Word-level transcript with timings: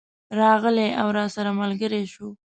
راغلی 0.39 0.89
او 1.01 1.07
راسره 1.17 1.51
ملګری 1.61 2.03
شو. 2.13 2.27